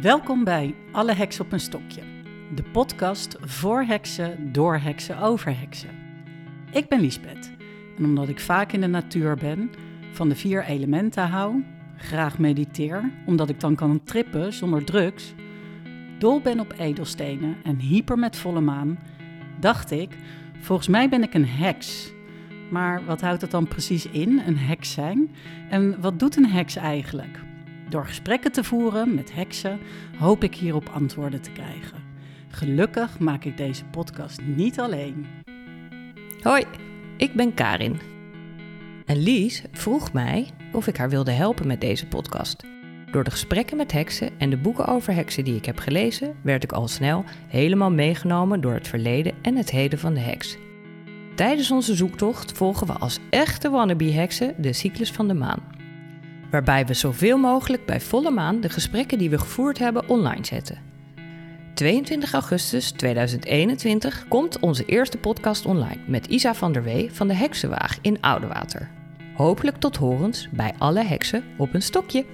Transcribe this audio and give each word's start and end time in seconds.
Welkom 0.00 0.44
bij 0.44 0.74
Alle 0.92 1.12
Heksen 1.12 1.44
op 1.44 1.52
een 1.52 1.60
Stokje, 1.60 2.02
de 2.54 2.62
podcast 2.62 3.36
voor 3.40 3.82
heksen, 3.82 4.52
door 4.52 4.76
heksen, 4.76 5.18
over 5.18 5.58
heksen. 5.58 5.88
Ik 6.72 6.88
ben 6.88 7.00
Liesbeth 7.00 7.50
en 7.96 8.04
omdat 8.04 8.28
ik 8.28 8.40
vaak 8.40 8.72
in 8.72 8.80
de 8.80 8.86
natuur 8.86 9.36
ben, 9.36 9.70
van 10.12 10.28
de 10.28 10.34
vier 10.34 10.64
elementen 10.64 11.28
hou, 11.28 11.64
graag 11.96 12.38
mediteer, 12.38 13.12
omdat 13.26 13.48
ik 13.48 13.60
dan 13.60 13.74
kan 13.74 14.04
trippen 14.04 14.52
zonder 14.52 14.84
drugs, 14.84 15.34
dol 16.18 16.40
ben 16.40 16.60
op 16.60 16.74
edelstenen 16.78 17.56
en 17.64 17.78
hyper 17.78 18.18
met 18.18 18.36
volle 18.36 18.60
maan, 18.60 18.98
dacht 19.60 19.90
ik, 19.90 20.16
volgens 20.60 20.88
mij 20.88 21.08
ben 21.08 21.22
ik 21.22 21.34
een 21.34 21.48
heks. 21.48 22.12
Maar 22.70 23.04
wat 23.04 23.20
houdt 23.20 23.40
het 23.40 23.50
dan 23.50 23.68
precies 23.68 24.06
in, 24.06 24.42
een 24.46 24.58
heks 24.58 24.92
zijn? 24.92 25.34
En 25.70 26.00
wat 26.00 26.18
doet 26.18 26.36
een 26.36 26.50
heks 26.50 26.76
eigenlijk? 26.76 27.46
Door 27.88 28.06
gesprekken 28.06 28.52
te 28.52 28.64
voeren 28.64 29.14
met 29.14 29.34
heksen 29.34 29.78
hoop 30.18 30.44
ik 30.44 30.54
hierop 30.54 30.88
antwoorden 30.88 31.40
te 31.40 31.50
krijgen. 31.50 32.02
Gelukkig 32.48 33.18
maak 33.18 33.44
ik 33.44 33.56
deze 33.56 33.84
podcast 33.84 34.40
niet 34.42 34.80
alleen. 34.80 35.26
Hoi, 36.42 36.64
ik 37.16 37.34
ben 37.34 37.54
Karin. 37.54 38.00
En 39.06 39.16
Lies 39.16 39.62
vroeg 39.72 40.12
mij 40.12 40.46
of 40.72 40.86
ik 40.86 40.96
haar 40.96 41.10
wilde 41.10 41.30
helpen 41.30 41.66
met 41.66 41.80
deze 41.80 42.06
podcast. 42.06 42.64
Door 43.10 43.24
de 43.24 43.30
gesprekken 43.30 43.76
met 43.76 43.92
heksen 43.92 44.30
en 44.38 44.50
de 44.50 44.56
boeken 44.56 44.86
over 44.86 45.14
heksen 45.14 45.44
die 45.44 45.56
ik 45.56 45.64
heb 45.64 45.78
gelezen, 45.78 46.34
werd 46.42 46.64
ik 46.64 46.72
al 46.72 46.88
snel 46.88 47.24
helemaal 47.46 47.90
meegenomen 47.90 48.60
door 48.60 48.74
het 48.74 48.88
verleden 48.88 49.32
en 49.42 49.56
het 49.56 49.70
heden 49.70 49.98
van 49.98 50.14
de 50.14 50.20
heks. 50.20 50.56
Tijdens 51.34 51.70
onze 51.70 51.94
zoektocht 51.94 52.52
volgen 52.52 52.86
we 52.86 52.92
als 52.92 53.18
echte 53.30 53.70
wannabe-heksen 53.70 54.54
de 54.58 54.72
cyclus 54.72 55.12
van 55.12 55.28
de 55.28 55.34
maan. 55.34 55.77
Waarbij 56.50 56.86
we 56.86 56.94
zoveel 56.94 57.38
mogelijk 57.38 57.86
bij 57.86 58.00
volle 58.00 58.30
maan 58.30 58.60
de 58.60 58.68
gesprekken 58.68 59.18
die 59.18 59.30
we 59.30 59.38
gevoerd 59.38 59.78
hebben 59.78 60.08
online 60.08 60.44
zetten. 60.44 60.78
22 61.74 62.32
augustus 62.32 62.90
2021 62.90 64.28
komt 64.28 64.60
onze 64.60 64.84
eerste 64.84 65.18
podcast 65.18 65.66
online 65.66 66.00
met 66.06 66.26
Isa 66.26 66.54
van 66.54 66.72
der 66.72 66.82
Wee 66.82 67.12
van 67.12 67.28
de 67.28 67.34
Heksenwaag 67.34 67.98
in 68.02 68.20
Oudewater. 68.20 68.90
Hopelijk 69.34 69.76
tot 69.76 69.96
horens 69.96 70.48
bij 70.50 70.74
alle 70.78 71.02
heksen 71.02 71.44
op 71.56 71.74
een 71.74 71.82
stokje. 71.82 72.24